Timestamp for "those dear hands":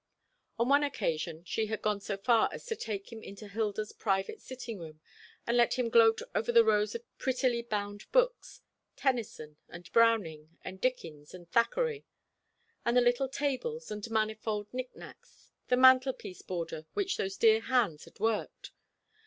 17.17-18.05